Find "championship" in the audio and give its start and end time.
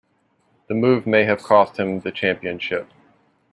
2.11-2.89